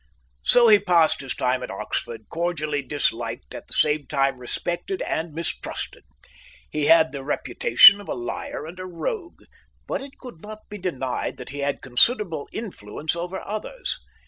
So 0.41 0.67
he 0.67 0.79
passed 0.79 1.21
his 1.21 1.35
time 1.35 1.61
at 1.61 1.69
Oxford, 1.69 2.23
cordially 2.27 2.81
disliked, 2.81 3.53
at 3.53 3.67
the 3.67 3.75
same 3.75 4.07
time 4.07 4.39
respected 4.39 4.99
and 5.03 5.31
mistrusted; 5.31 6.05
he 6.71 6.87
had 6.87 7.11
the 7.11 7.23
reputation 7.23 8.01
of 8.01 8.09
a 8.09 8.15
liar 8.15 8.65
and 8.65 8.79
a 8.79 8.87
rogue, 8.87 9.43
but 9.85 10.01
it 10.01 10.17
could 10.17 10.41
not 10.41 10.67
be 10.69 10.79
denied 10.79 11.37
that 11.37 11.51
he 11.51 11.59
had 11.59 11.83
considerable 11.83 12.49
influence 12.51 13.15
over 13.15 13.41
others. 13.47 13.99